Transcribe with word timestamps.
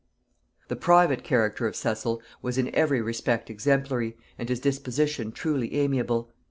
The 0.67 0.75
private 0.75 1.23
character 1.23 1.67
of 1.67 1.75
Cecil 1.75 2.23
was 2.41 2.57
in 2.57 2.73
every 2.73 3.03
respect 3.03 3.51
exemplary, 3.51 4.17
and 4.35 4.49
his 4.49 4.59
disposition 4.59 5.31
truly 5.31 5.75
amiable. 5.75 6.31